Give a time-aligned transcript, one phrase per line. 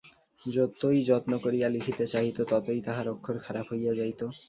[0.45, 4.21] যতই যত্ন করিয়া লিখিতে চাহিত, ততই তাহার অক্ষর খারাপ হইয়া যাইত।